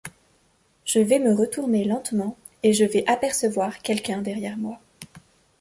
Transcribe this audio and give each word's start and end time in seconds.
Je 0.83 0.97
vais 0.97 1.19
me 1.19 1.31
retourner 1.31 1.83
lentement 1.85 2.35
et 2.63 2.73
je 2.73 2.85
vais 2.85 3.05
apercevoir 3.07 3.83
quelqu’un 3.83 4.23
derrière 4.23 4.57
moi. 4.57 4.79